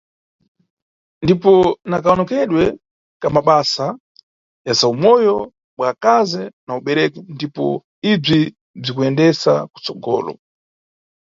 [1.23, 1.51] Ndipo
[1.89, 2.63] na kawonekedwe
[3.21, 3.87] ka mabasa
[4.67, 5.35] ya zawumoyo
[5.77, 7.65] bwa akazi na ubereki ndipo
[8.11, 8.41] ibzi
[8.81, 10.31] bzikuyendesa kutsogolo.